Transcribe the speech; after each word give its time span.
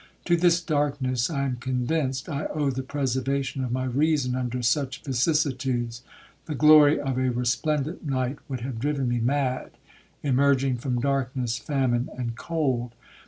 To 0.25 0.35
this 0.35 0.63
darkness, 0.63 1.29
I 1.29 1.43
am 1.45 1.57
convinced, 1.57 2.27
I 2.27 2.47
owe 2.47 2.71
the 2.71 2.81
preservation 2.81 3.63
of 3.63 3.71
my 3.71 3.83
reason 3.83 4.33
under 4.33 4.63
such 4.63 5.03
vicissitudes,—the 5.03 6.55
glory 6.55 6.99
of 6.99 7.19
a 7.19 7.29
resplendent 7.29 8.03
night 8.03 8.39
would 8.49 8.61
have 8.61 8.79
driven 8.79 9.07
me 9.09 9.19
mad, 9.19 9.73
emerging 10.23 10.77
from 10.77 11.01
darkness, 11.01 11.59
famine, 11.59 12.09
and 12.17 12.35
cold. 12.35 12.95